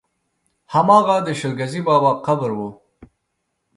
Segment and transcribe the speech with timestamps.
[0.73, 2.59] هماغه د شل ګزي بابا قبر و.